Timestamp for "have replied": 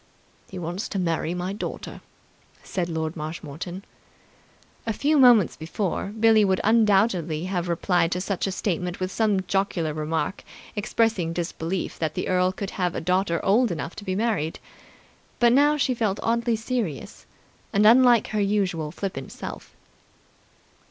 7.43-8.11